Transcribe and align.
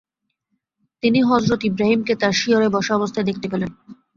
তিনি 1.03 1.19
হযরত 1.21 1.61
ইব্রাহীম 1.63 2.01
কে 2.03 2.13
তার 2.21 2.33
শিয়রে 2.33 2.67
বসা 2.69 2.93
অবস্থায় 2.95 3.27
দেখতে 3.29 3.47
পেলেন। 3.51 3.71